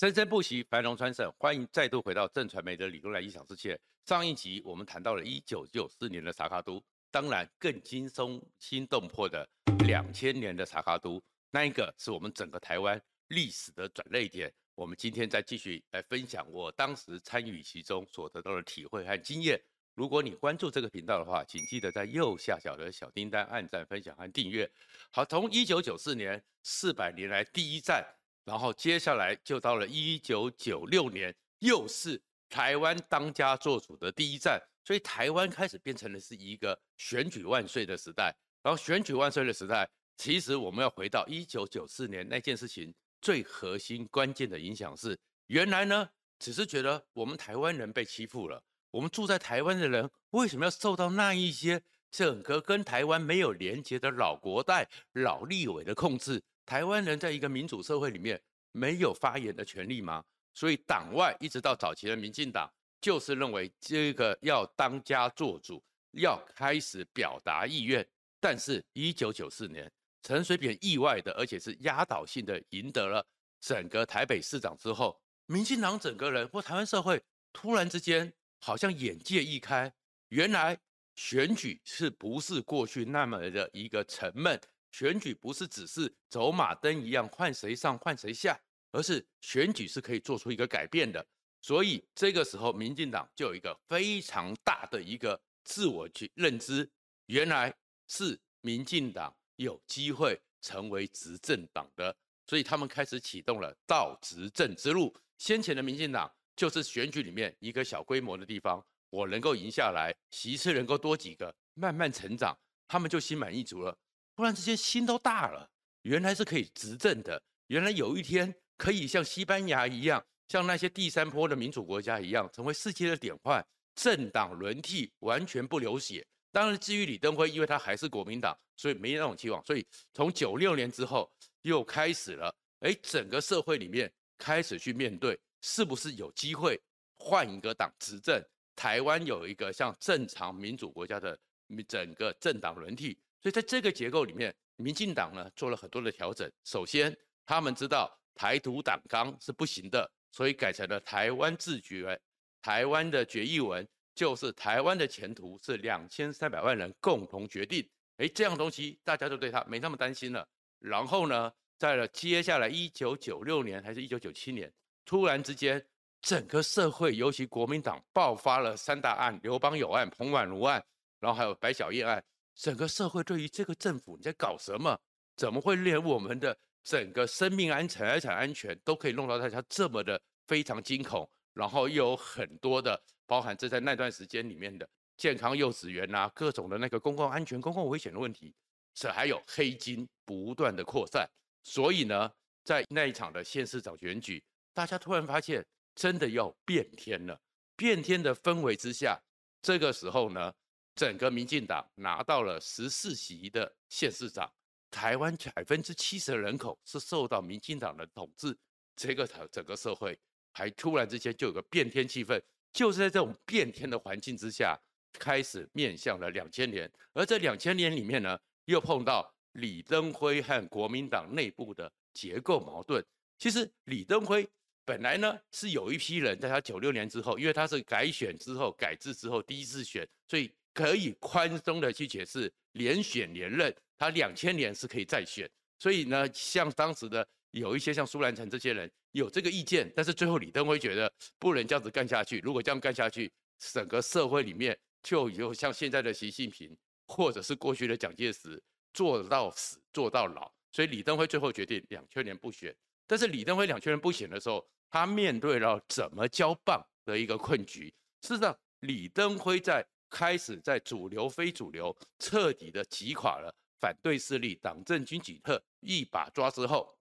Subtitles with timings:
[0.00, 1.30] 生生不息，繁荣昌盛。
[1.36, 3.78] 欢迎再度回到正传媒的理工男异想世界。
[4.06, 9.46] 上一集我们谈到了一九九四年的萨卡都，当然更惊松、心动魄的
[9.80, 14.50] 两千年的萨卡都，那一个是我们整个台湾历史的转捩点。
[14.74, 19.60] 我们今天再继续来分享我当时参与其中所得到的体会和经验。
[19.92, 24.66] 如果你关注这个频道的话，请记得在右下角的小叮当按赞、分享和订阅。
[25.10, 28.02] 好，从一九九四年四百年来第一站。
[28.44, 38.34] 然后接下来就到了一九九六年，又是台湾当家作主的第一站，所以台湾开始变成了是一个选举万岁的时代。
[38.62, 51.80] 然后选举万岁的时代，其实我们要回到一九九四年那件事情最核心关键的影响是，原来呢只是觉得我们台湾人被欺负了，我们住在台湾的人为什么要受到那一些
[52.10, 56.42] 整个跟台湾没有连接的老国代、老立委的控制？
[56.70, 60.24] 台湾人在一个民主社会里面没有发言的权利吗？
[60.54, 68.06] 所以党外一直到早期的民进党，就是认为这个要当家作主，要开始表达意愿。
[68.38, 69.90] 但是，一九九四年，
[70.22, 73.26] 陈水扁意外的，而且是压倒性的赢得了
[73.58, 77.20] 整个台北市长之后，民进党整个人或台湾社会
[77.52, 79.92] 突然之间好像眼界一开，
[80.28, 80.78] 原来
[81.16, 84.60] 选举是不是过去那么的一个沉闷？
[84.90, 88.60] 选举不是只是走马灯一样换谁上换谁下，
[88.90, 91.24] 而是选举是可以做出一个改变的。
[91.62, 96.90] 所以这个时候，民进党就有一个非常大的一个自我去认知，
[97.26, 97.74] 原来
[98.08, 105.14] 是民进党有机会成为执政党的，所以他们开始启动了到执政之路。
[105.36, 113.96] 先前的民进党就是选举里面一个小规模的地方，我能够赢下来，席次能够多几个，慢慢成长，他们就心满意足了。
[114.40, 123.62] 突然之间心都大了，原来是可以执政的，原来有一天可以像西班牙一样，像那些第三波的民主国家一样，成为世界的典范，
[123.94, 126.26] 政党轮替完全不流血。
[126.50, 129.62] 当然，至于李登辉，因为他还是国民党，所以没那种期望。
[129.62, 131.30] 所以从九六年之后
[131.60, 136.80] 又开始了，哎，整个社会里面开始去面对，是不是有机会
[137.18, 138.42] 换一个党执政？
[138.74, 141.38] 台湾有一个像正常民主国家的
[141.86, 143.18] 整个政党轮替。
[143.42, 146.50] 所以在这个结构里面，民进党呢做了很多的调整。
[146.64, 152.20] 首先，他们知道台独党纲是不行的，所以改成了台湾自决。
[152.62, 157.88] 台湾的决议文就是台湾的前途是两千三百万人共同决定。
[158.18, 160.46] 哎，这样东西大家都对他没那么担心了。
[160.78, 164.70] 然后呢，在了接下来一九九六年还是一九九七年，
[165.06, 165.82] 突然之间，
[166.20, 170.84] 整个社会尤其国民党爆发了三大案：刘邦友案、彭婉如案，
[171.18, 172.22] 然后还有白小燕案。
[172.54, 174.98] 整个社会对于这个政府你在搞什么？
[175.36, 181.26] 怎么会连我们的整个生命安全、财产安全都可以弄到大家这么的非常惊恐？
[181.54, 188.54] 然后又有很多的包含这在那段时间里面的健康幼稚园啊，各种的那个公共安全、公共危险的问题，
[188.92, 191.26] 这还有黑金不断的扩散。
[191.62, 192.30] 所以呢，
[192.64, 194.42] 在那一场的县市长选举，
[194.74, 197.40] 大家突然发现真的要变天了。
[197.76, 199.18] 变天的氛围之下，
[199.62, 200.52] 这个时候呢。
[201.00, 204.52] 整个民进党拿到了十四席的县市长，
[204.90, 208.54] 台湾百分之七十的人口是受到民进党的统治，
[208.94, 210.20] 这个整个社会
[210.52, 212.38] 还突然之间就有个变天气氛，
[212.70, 214.78] 就是在这种变天的环境之下，
[215.14, 223.02] 开始面向了两千年，而这两千年里面呢，又碰到李登辉和国民党内部的结构矛盾。
[223.38, 224.46] 其实李登辉
[224.84, 230.52] 本来呢是有一批人在他九六年之后，因为他是改选之后改制之后第一次选，所以。
[230.72, 235.48] 可以宽松的去解释连选连任，他两千年是可以再选，
[235.78, 246.76] 所以呢，像当时的有一些像苏兰成这些人有这个意见，但是最后李登辉觉得不能这样子干下去，如果这样干下去，整个社会里面就有像现在的习近平
[247.06, 248.62] 或者是过去的蒋介石
[248.94, 252.74] 做到死做到老，所以李登辉最后决定两千年不选。
[253.06, 257.92] 但是李登辉两千年不选的时候，他面对了怎么交棒的一个困局。
[258.22, 266.94] 事实上，李登辉在开始在主流、非主流彻底的击垮了反对势力，党政军警特一把抓之后，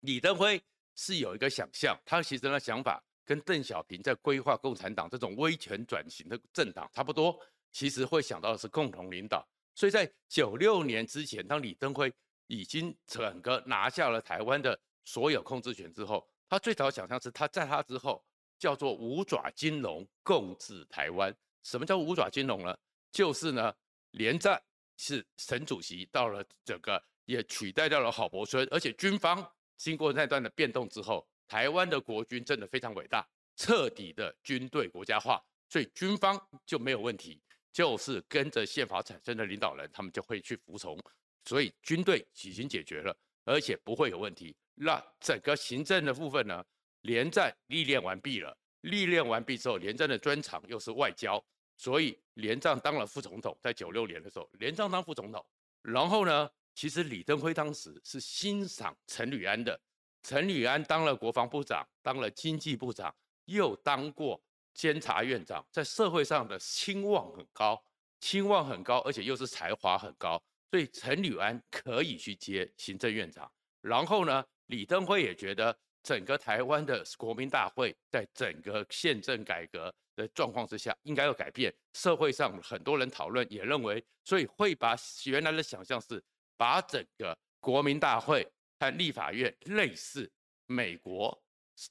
[0.00, 0.62] 李登辉
[0.94, 7.36] 是有一个想象，他其实的想法跟邓小平在规划共产党这种威权转型的政党差不多，
[7.72, 9.44] 其实会想到的是共同领导。
[9.74, 12.12] 所以在九六年之前，当李登辉
[12.46, 18.22] 已经整个拿下了台湾的所有控制权之后，他最早想象是他在他之后
[18.58, 21.34] 叫做五爪金龙共治台湾。
[21.62, 22.76] 什么叫五爪金龙呢？
[23.10, 23.74] 就是呢，
[24.12, 24.62] 连战
[24.96, 33.26] 是省主席，到了整个也取代掉了郝柏村，而且军方经过那段的变动之后，台湾的国军真的非常伟大，
[33.56, 37.40] 彻底的军队国家化，所以军方就没有问题，
[37.72, 40.98] 就是跟着宪法产生的领导人，他们就会去服从，
[41.44, 44.56] 所以军队已经解决了，而且不会有问题。
[44.74, 46.64] 那整个行政的部分呢，
[47.02, 51.42] 连战历练完毕了，历练完毕之后，连战的专长又是外交。
[51.78, 55.44] 所以连战当了副总统，在九六年的时候，连战当副总统。
[55.80, 59.80] 然后呢，其实李登辉当时是欣赏陈履安的。
[60.22, 63.12] 陈履安当了国防部长，当了经济部长，
[63.46, 64.40] 又当过
[64.74, 67.82] 监察院长，在社会上的声望很高，
[68.20, 70.40] 声望很高，而且又是才华很高，
[70.70, 73.50] 所以陈履安可以去接行政院长。
[73.80, 79.94] 然后呢，李登辉也觉得整个台湾的 国民大会在整个宪政改革。
[80.14, 81.74] 的状况之下，应该要改变。
[81.94, 84.94] 社会上很多人讨论，也认为，所以会把
[85.24, 86.22] 原来的想象是
[86.54, 88.46] 把整个国民大会
[88.78, 90.30] 和立法院类似
[90.66, 91.42] 美国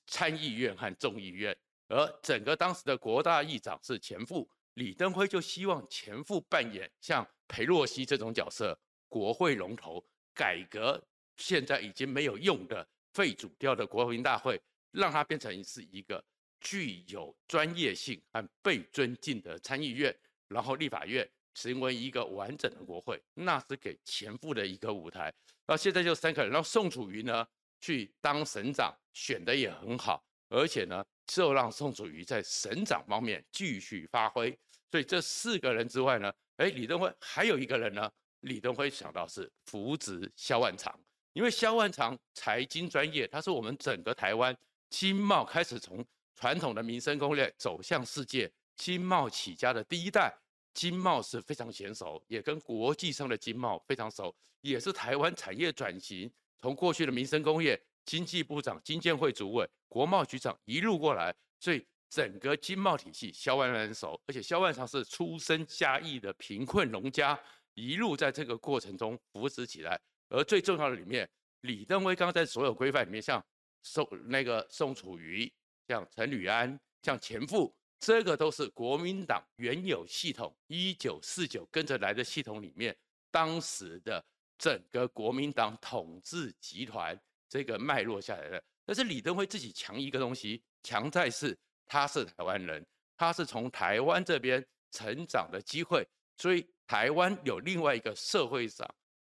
[0.06, 1.58] 参议院和众议院，
[1.88, 8.80] 而整个当时的国大议长是前副，李登辉就希望前副扮演像裴洛西这种角色，
[9.10, 10.06] 国会龙头，
[10.36, 11.04] 改革
[11.38, 14.62] 现在已经没有用的废除掉的国民大会，
[14.92, 16.24] 让它变成是一个。
[16.64, 20.16] 具有专业性和被尊敬的参议院，
[20.48, 25.34] 然后立法院成为一个完整的国会，那是给前副的一个舞台。
[25.66, 27.44] 那现在就三个人，然后宋楚瑜呢
[27.80, 34.56] 去当省长，选的也很好，而且呢就让宋楚瑜在省长方面继续发挥。
[34.92, 38.08] 所以这四个人之外呢，哎，李登辉还有一个人呢，
[38.42, 40.96] 李登辉想到是扶植萧万长，
[41.34, 44.56] 因为萧万长财经专业，他是我们整个台湾
[44.90, 46.06] 经贸开始从。
[46.34, 50.36] 传统的民生工业走向世界经贸起家的第一代，
[50.74, 67.40] 经贸是非常娴熟，也跟国际上的经贸非常熟，也是台湾产业转型从过去的民生工业经济部长、经建会主委、国贸局长一路过来，所以整个经贸体系萧万长熟，而且萧万长是出身嘉义的贫困农家，
[67.76, 70.02] 一路在这个过程中扶持起来。
[70.32, 71.30] 而最重要的里面，
[71.62, 73.44] 李登辉刚刚在所有规范里面，像
[73.84, 75.52] 宋那个宋楚瑜。
[75.88, 82.96] 像陈履安，像前副，这个都是国民党原有系统一九四九跟着来的系统里面，
[83.30, 84.24] 当时的
[84.58, 87.20] 整个国民党统治集团
[87.50, 88.64] 这个脉络下来的。
[88.86, 92.86] 但是李登辉自己强一个东西，强在是他是台湾人，
[93.18, 96.08] 他是从台湾这边成长的机会，
[96.38, 98.88] 所以台湾有另外一个社会上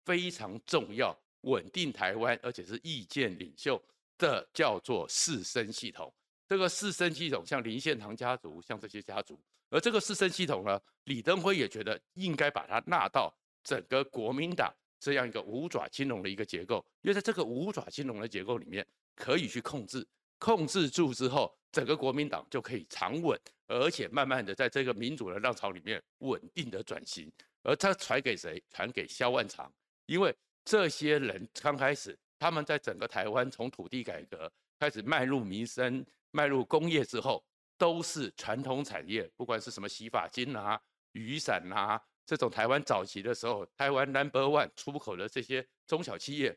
[0.08, 3.78] 非常重要、稳定台湾，而且是意见领袖
[4.18, 6.14] 的，叫做士绅系统。
[6.48, 9.38] 这个士绅系统，像林献堂家族，像这些家族，
[9.70, 20.08] 而这个士绅系统呢，李登辉也觉得应该把它纳到整个国民党这样一个五爪金龙的一个结构，因为在这个五爪金龙的结构里面，可以去控制，
[20.40, 23.38] 控制住之后，整个国民党就可以长稳，
[23.68, 27.30] 而且慢慢的在这个民主的浪潮里面稳定的转型。
[27.64, 28.64] 而他传给谁？
[28.72, 29.70] 传给萧万长，
[30.08, 36.06] 因为这些人刚开始，他们在整个台湾从土地改革开始迈入民生。
[36.32, 37.44] 迈入工业之后，
[37.78, 40.80] 都是传统产业，不管是什么洗发精啊、
[41.14, 46.56] 雨伞啊，这种台湾早期的时候，台湾 number one 出口的这些中小企业，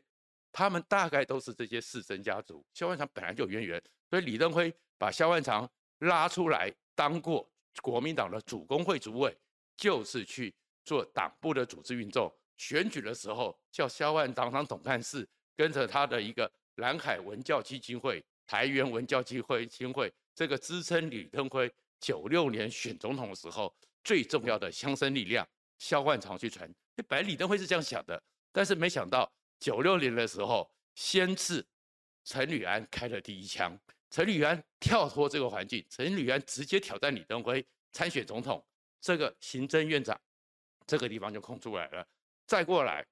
[0.51, 2.63] 他们大概都是这些士绅家族。
[2.73, 5.67] 萧万长本来就渊源，所以李登辉把萧万长
[5.99, 7.49] 拉出来当过
[7.81, 9.35] 国民党的主工会主委，
[9.77, 10.53] 就是去
[10.83, 12.31] 做党部的组织运动。
[12.57, 18.23] 选举的时候叫萧万长当总干事，跟着他的一个蓝海文教基金会。
[18.47, 26.69] 台湾文教基金会这个支撑李登辉九六年选总统的时候最重要的乡绅力量，萧万长去传。
[27.07, 31.65] 本来李登辉是这样想的，但是没想到九六年的时候，先是
[32.25, 33.79] 陈履安开了第一枪，
[34.09, 38.61] 陈履安跳脱这个环境，陈履安直接挑战李登辉参选总统，
[38.99, 40.19] 这个行政院长
[40.85, 42.05] 这个地方就空出来了。
[42.51, 43.07] 再过来，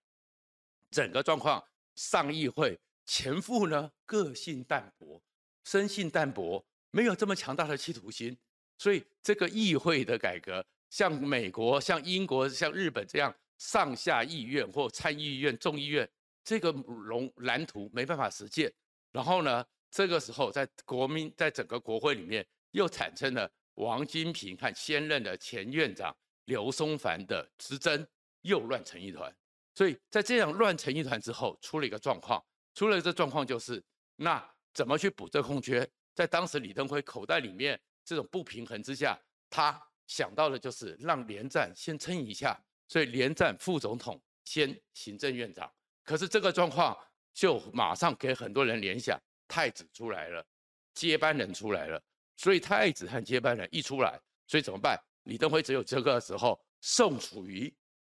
[0.92, 1.66] 整个状况
[1.96, 5.24] 上议会前副呢个性淡薄。
[5.64, 8.38] 生性淡薄，没有这么强大的企图心，
[8.78, 16.10] 所以这个议会的改革，像美国、像英国、像日本这样上下议院或参议院、众议院，
[16.44, 18.70] 这个龙蓝图没办法实践。
[19.14, 28.06] 然后呢，这个时候在国民在整个国会里面又产生了王金平和现任的前院长刘松藩的之争，
[28.42, 29.34] 又乱成一团。
[29.76, 32.44] 所以在这样乱成一团之后，出了一个状况，
[32.74, 33.84] 出了这状况就是
[34.16, 34.44] 那。
[34.72, 35.86] 怎么去补这空缺？
[36.14, 39.20] 在当时李登辉口袋里面这种不平衡之下，
[39.50, 45.70] 他想到的就是让连战先撑一下，所以连战副总统兼行政院长。
[46.04, 46.96] 可是这个状况
[47.34, 50.46] 就马上给很多人联想，太子出来了，
[50.94, 52.02] 接班人出来了，
[52.38, 54.98] 所以太子和接班人一出来，所以怎么办？
[55.24, 57.74] 李登辉只有这个时候，宋楚瑜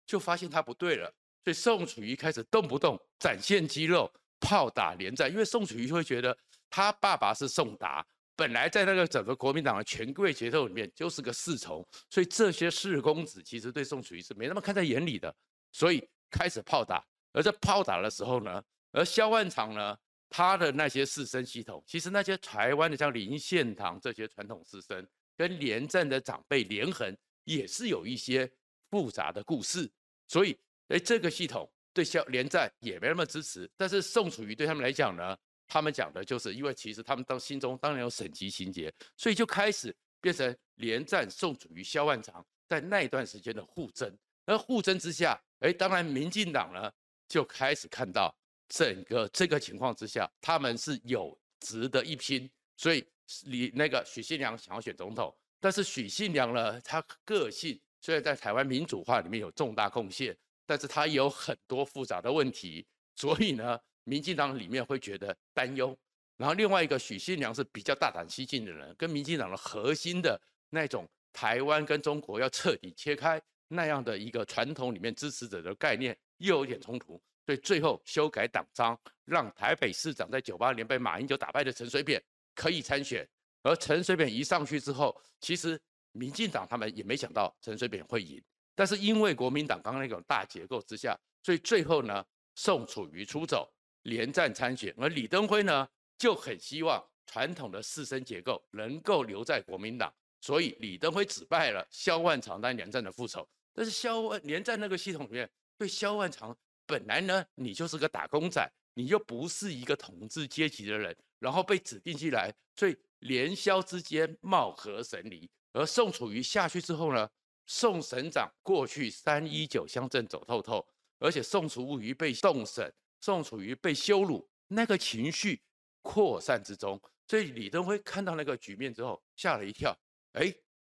[0.10, 1.06] 就发现他不对了，
[1.44, 6.36] 所以宋楚瑜开始动不动展现肌肉，炮打连战，因为宋楚瑜会觉得
[6.68, 8.04] 他爸爸是宋达。
[8.36, 15.32] 本来在那个整个国民党的权贵结构里面就是个侍从，所以这些士公子其实对宋楚瑜是没那么看在眼里的，
[15.72, 17.06] 所以开始炮打。
[17.34, 19.96] 而在炮打的时候呢，而萧万长呢，
[20.28, 25.06] 他的那些士绅系统，其实那些台湾的像林献堂这些传统士绅，
[25.38, 28.50] 跟连战的长辈连横也是有一些
[28.90, 29.88] 复杂的故事，
[30.30, 30.58] 所以
[30.88, 35.38] 哎，这个系统对萧连战也没那么支持，但是宋楚瑜对他们来讲呢？
[35.68, 44.12] 他们讲的就是，因为其实他们当心中当然有省级情结，所以就开始变成连战、宋楚瑜、萧万长在那一段时间的互争。
[44.46, 46.92] 而互争之下，哎，当然民进党呢
[47.28, 48.36] 就开始看到
[48.68, 52.50] 整个这个情况之下，他们是有值得一拼。
[52.76, 53.06] 所以
[53.46, 63.80] 你那个许信良想要选总统，但是许信良呢，他个性虽然在台湾民主化里面有重大贡献，但是他有很多复杂的问题，所以呢。
[64.06, 65.96] 民进党里面会觉得担忧，
[66.36, 70.40] 然后另外一个许信良是比较大胆激进的人，跟民进党的核心的
[70.72, 82.20] 那种台湾跟中国要彻底切开那样的一个传统里面支持者的概念又有点冲突，所以最后修改党章，让台北市长在九八年被马英九打败的陈水扁
[82.56, 83.28] 可以参选，
[83.62, 85.80] 而陈水扁一上去之后，其实
[86.12, 88.42] 民进党他们也没想到陈水扁会赢，
[88.76, 92.26] 但是因为国民党刚刚那种大结构之下，所以最后呢，
[92.56, 93.72] 宋楚瑜出走。
[94.04, 95.88] 连战参选，而李登辉呢
[96.18, 103.48] 就很希望传统的士绅结构能够留在国民党，所以李登辉指派了萧万长当连战的副手。
[103.74, 105.48] 但是萧万连战那个系统里面，
[105.78, 115.48] 对萧万长本来呢，你就是个打工仔，你又不是一个统治阶级的人，然后被指定进来，所以连萧之间貌合神离。
[115.74, 117.30] 而宋楚瑜下去之后呢，
[117.66, 120.86] 宋省长过去三一九乡镇走透透，
[121.20, 122.94] 而且宋楚瑜被动审。
[123.22, 125.62] 宋楚瑜被羞辱，那个情绪
[126.02, 126.98] 扩散之中，
[127.28, 129.94] 所以李登辉看到那个局面之后吓了一跳。
[130.32, 130.50] 哎，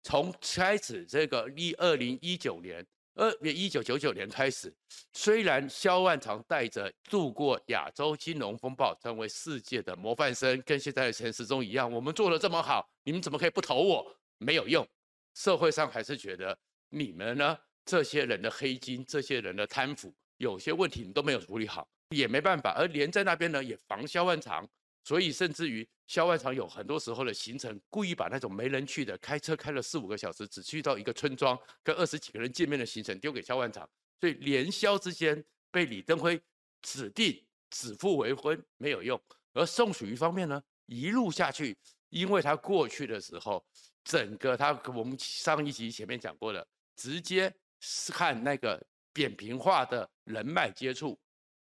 [0.03, 4.71] 从开始这个一二零一九年，二一九九九年开始，
[5.15, 14.15] 虽然萧万长带着度过亚洲金融风暴，成为世界的模范生，跟现在的陈时中一样，我们做的这么好，你们怎么可以不投我？
[14.41, 14.87] 没有用，
[15.35, 21.89] 社会上还是觉得你们呢，这些人的黑金，这些人的贪腐，有些问题你都没有处理好。
[22.11, 24.69] 也没办法，而连在那边呢也防萧万长，
[25.05, 36.41] 所以甚至于萧万长有很多时候的行程，故意把那种没人去的，开车开了四五个小时，只去到一个村庄跟二十几个人见面的行程丢给萧万长，所以连萧之间被李登辉
[36.83, 39.21] 指定指腹为婚没有用，
[39.53, 41.77] 而宋楚瑜方面呢一路下去，
[42.09, 43.65] 因为他过去的时候，
[44.04, 46.66] 整个他我们上一集前面讲过的，
[46.97, 51.19] 直接是看那个扁平化的人脉接触。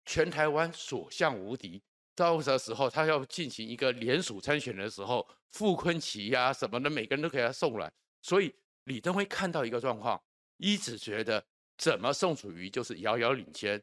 [0.05, 1.81] 全台湾所向无敌，
[2.17, 7.93] 到的时候他要进行一个联署参选的时候，傅昆奇呀什么的，每个人都给他送来。
[8.21, 8.53] 所以
[8.85, 10.21] 李登辉看到一个状况，
[10.57, 11.45] 一直觉得
[11.79, 13.81] 怎么宋楚瑜就是遥遥领先，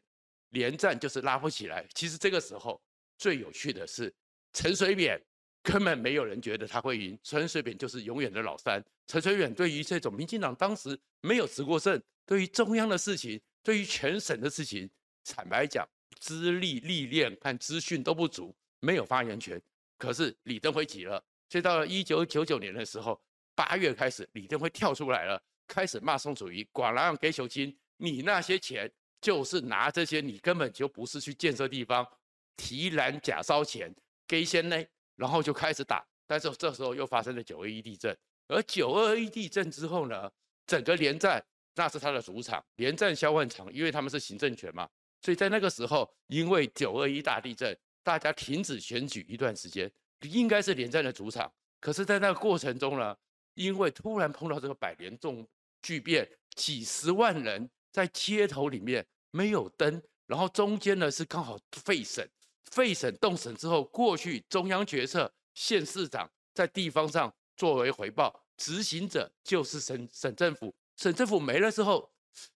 [0.50, 1.86] 连战就是拉不起来。
[1.94, 2.78] 其实这个时候
[3.16, 4.14] 最有趣的是
[4.52, 5.18] 陈水扁，
[5.62, 8.82] 根本没有人觉得他会赢，陈水扁就是永远的老三。
[9.06, 14.88] 陈水扁对于这种民进党当时没有执过政，对于中央的事情，对于全省的事情，
[15.24, 15.88] 坦白讲。
[16.18, 19.58] 资历、历练和资讯都不足，没有发言权。
[19.96, 23.18] 可是李登辉急了，所以到了一九九九年的时候，
[23.54, 32.06] 八月开始，李登辉跳出来了，开始骂宋楚瑜，管了给小金，你那些钱就是拿这些，你根本就不是去建设地方，
[32.54, 33.90] 提篮假烧钱
[34.26, 34.76] 给先呢，
[35.20, 36.02] 然后就开始打。
[36.26, 38.16] 但是这时候又发生了九二一地震，
[38.48, 40.30] 而九二一地震之后呢，
[40.66, 44.88] 整个连战那是他的主场，连战萧万长，因为他们是行政权嘛。
[45.22, 49.90] 所以在那个时候，因为九二一大地震，大家停止选举一段时间，
[50.22, 51.52] 应该是连战的主场。
[51.80, 53.16] 可是，在那个过程中呢，
[53.54, 55.46] 因为突然碰到这个百年重
[55.82, 62.26] 巨变，几十万人在街头里面没有灯，然后中间呢是刚好废省，
[62.64, 72.10] 废省动省之后，过去中央决策，县市长在地方上作为回报，执行者就是省省政府，省政府没了之后，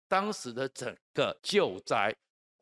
[0.08, 2.14] 当时的整个救灾。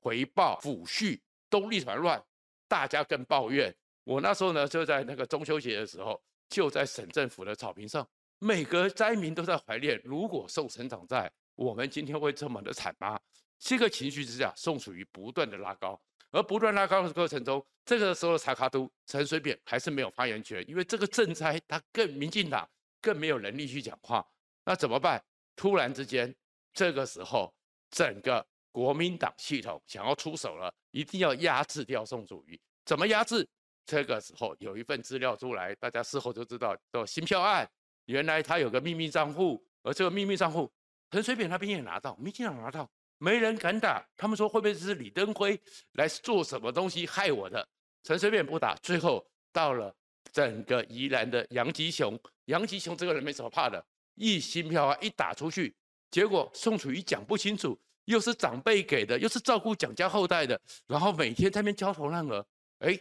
[0.05, 2.21] 回报抚恤都一团乱，
[2.67, 3.73] 大家更抱怨。
[4.03, 8.05] 我那时候呢，就在那个中秋节的时候，就在省政府的草坪上，
[8.41, 13.17] 每个灾民都在怀念：如果宋省长在，我们今天会这么的惨吗？
[13.61, 22.69] 这个情绪之下，宋楚瑜不断的拉高，而不断拉高的过程中，这个时候的查卡都陈水扁还是没有发言权，因为这个赈灾他更民进党
[23.01, 24.27] 更没有能力去讲话，
[24.65, 25.23] 那怎么办？
[25.55, 26.35] 突然之间，
[26.73, 27.55] 这个时候
[27.91, 33.47] 整个国民党系统想要出手了，一定要压制掉宋楚瑜，怎么压制？
[33.85, 37.69] 这个时候有一份资料出来，大家事后就知道，叫新票案，
[38.07, 40.73] 原来他有个秘密账户，而这个秘密账户
[41.11, 42.89] 陈水扁那边也拿到，民进党拿到。
[43.23, 45.57] 没人敢打，他们说会不会是李登辉
[45.93, 47.65] 来做什么东西害我的？
[48.03, 49.95] 陈水扁不打，最后到了
[50.33, 53.87] 整个宜兰的杨吉雄，杨吉雄这个人没什么怕的，
[54.17, 55.73] 一新票啊一打出去，
[56.11, 62.45] 结果宋楚瑜讲不清楚，又是长辈给的，又是照顾蒋家后代的，然后每天在那边焦头烂额，
[62.81, 62.99] 哎，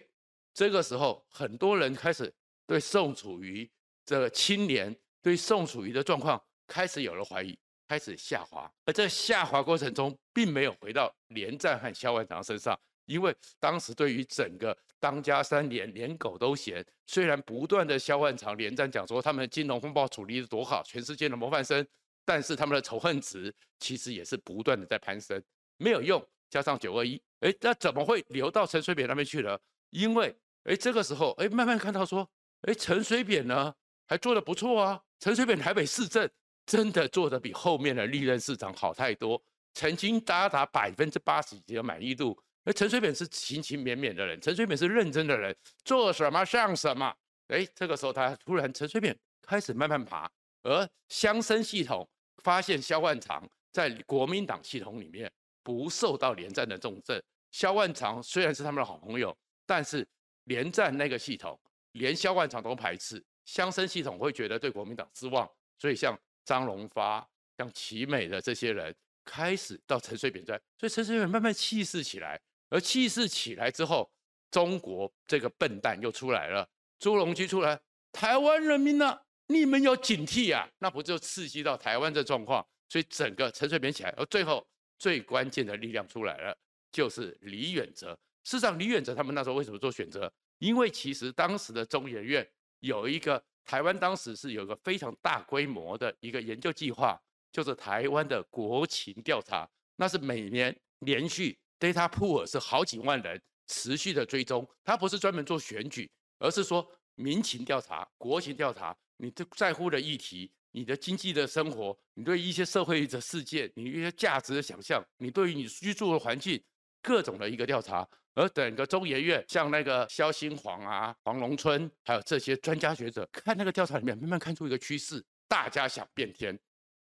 [0.54, 2.32] 这个时候很多人开始
[2.68, 3.68] 对宋楚瑜
[4.06, 7.58] 这个青年，对宋楚瑜的状况开始有了怀疑。
[7.92, 21.86] 开始下滑，而在下滑过程中，并没有回到连战和萧万长身上，因为当时对于整个当家三连连狗都嫌，虽然不断的萧万长连战讲说他们的金融风暴处理的多好，全世界的模范生，
[22.24, 25.44] 但是他们的仇恨值其实也是不断的在攀升，
[25.76, 26.26] 没有用。
[26.50, 29.60] 加上九二一，哎，那怎么会流到陈水扁那边去了？
[29.90, 30.34] 因为，
[30.64, 32.30] 哎，这个时候，哎，慢慢看到说，
[32.62, 33.76] 哎，陈水扁呢
[34.08, 36.30] 还做得不错啊，陈水扁台北市政。
[36.66, 39.42] 真的做得比后面的历任市长好太多，
[39.74, 42.38] 曾经达达百分之八十几的满意度。
[42.64, 47.12] 而陈水扁是勤勤勉勉的人，陈水扁是认真的人，做什么像什么。
[47.48, 50.30] 哎，这个时候他突然陈水扁开始慢慢爬，
[50.62, 52.08] 而乡绅系统
[52.44, 55.30] 发现萧万长在国民党系统里面
[55.64, 57.24] 不受到连战的重视。
[57.52, 60.08] 萧万长虽然是他们的好朋友，但是
[60.44, 61.60] 连战那个系统
[61.94, 65.50] 连萧万长都排斥，乡绅系统会觉得对国民党失望，
[65.80, 66.18] 所以像。
[66.44, 74.12] 张荣发、像奇美的这些人开始到陈水扁这，所以陈水扁慢慢气势起来，而气势起来之后，
[74.50, 76.68] 中国这个笨蛋又出来了，
[77.00, 77.80] 朱镕基出来，
[78.12, 82.66] 台湾人民呢、你们要警惕啊，那不就刺激到台湾这状况？
[82.90, 86.58] 所以整个陈水扁起来，而最后最关键的力量出来了，
[86.92, 88.18] 就是李远哲。
[88.44, 90.32] 事实上，李远哲他们那时候为什么做选择？
[90.58, 92.50] 因为其实当时的中研院
[92.80, 93.44] 有一个。
[93.64, 97.20] 台湾当时是有一个非常大规模的一个研究计划，
[97.52, 116.62] 就是台湾的国情调查，那是每年连续 data pool 是好几万人持续的追踪，它不是专门做选举，而是说民情调查、国情调查，你在乎的议题、你的经济的生活、你对一些社会的事件、你一些价值的想象、你对于你居住的环境
[117.02, 118.08] 各种的一个调查。
[118.34, 126.58] 而整个中研院，像那个萧新煌啊、黄龙春，还有这些专家学者，看那个调查里面，慢慢看出一个趋势：大家想变天。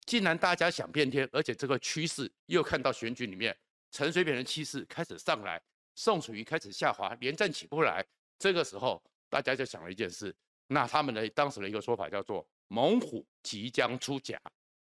[0.06, 3.56] 既然大家想变天，而且这个趋势又看到选举里面，
[3.92, 5.62] 陈水扁的气势开始上来，
[5.94, 8.04] 宋楚瑜开始下滑，连战起不来。
[8.36, 10.34] 这个时候，大家就想了一件事：
[10.66, 14.36] 那他们的当时的一个说法叫做“猛虎即将出甲”，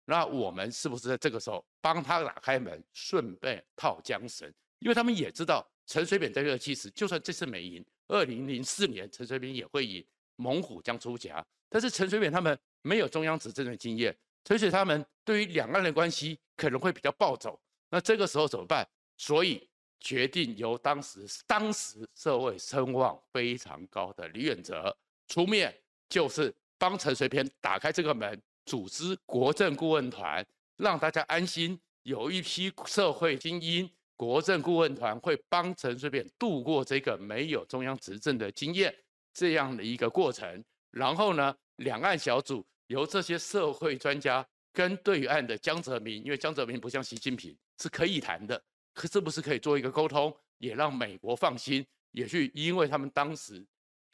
[0.06, 4.52] 那我们是不是在这个时候帮他打开门，顺便套缰绳？
[4.78, 5.68] 因为他们也知道。
[5.86, 10.04] 陈水扁这个气势，就算这次没赢，二零零四年陈水扁也会赢。
[10.38, 17.58] 猛虎将出闸，但是陈水扁他们没有中央执政的经验，所以他们对于两岸的关系可能会比较暴走。
[17.88, 18.86] 那这个时候怎么办？
[19.16, 19.66] 所以
[19.98, 24.94] 决定由当时当时社会声望非常高的李远哲
[25.28, 25.74] 出面，
[26.10, 30.44] 就是帮陈水扁打开这个门，组织国政顾问团，
[30.76, 33.90] 让大家安心，有一批社会精英。
[34.16, 38.94] 国政顾问团会帮陈水扁度过这个没有中央执政的经验
[39.34, 48.60] 这样的一个过程，然后呢，两岸小组由这些社会专家跟对岸的江泽民，因为江泽民不像习近平是可以谈的，
[48.94, 53.62] 可是不是可以做一个沟通，也让美国放心，也去因为他们当时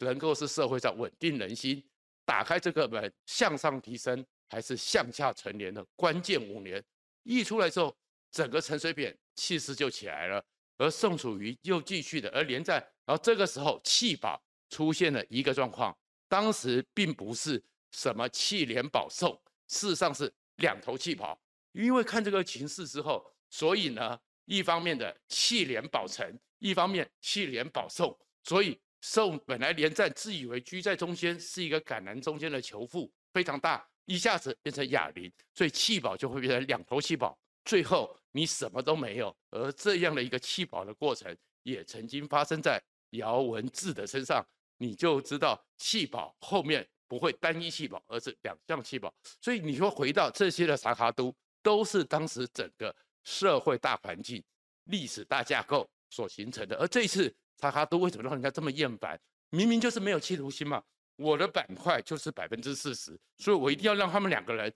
[0.00, 1.80] 能够是社会上稳定人心，
[2.24, 6.82] 打开这个门向上提升还是向下成年的关键五年。
[7.22, 7.94] 一出来之后，
[8.32, 9.16] 整个陈水扁。
[9.34, 10.44] 气势就起来了，
[10.76, 15.96] 而宋楚瑜又继续的，而连战，然后这个时候弃保出现了一个状况，
[16.28, 19.32] 当时并不是什么弃连保宋，
[19.68, 21.40] 事实上是两头弃保，
[21.72, 28.14] 因为看这个情势之后，所以呢，一方面的弃连保陈，一方面弃连保宋，
[28.44, 37.38] 所以宋本来连战自以为居在中间，是一个橄榄中间的球腹非常大，一下子变成哑铃，所以弃保就会变成两头弃保。
[37.64, 44.44] 最后你什么都没有，而这样的一个弃保的过程也曾经发生在姚文智的身上，
[44.78, 49.12] 你就知道弃保后面不会单一弃保，而是两项弃保。
[49.40, 54.42] 所以你说回到这些的查卡都，都是当时整个社会大环境、
[54.84, 56.76] 历史大架构所形成的。
[56.76, 59.20] 而这一次查卡都为什么让人家这么厌烦？
[59.50, 60.82] 明明就是没有企图心嘛。
[61.16, 64.72] 我的板块就是百分之四十，所以我一定要让他们两个人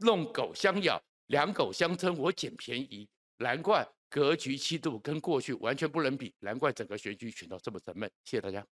[0.00, 3.08] 弄狗相咬，两狗相争，我捡便宜。
[3.38, 8.08] 难怪格局气度跟过去完全不能比，难怪整个选举选到这么沉闷。
[8.24, 8.64] 谢谢大家。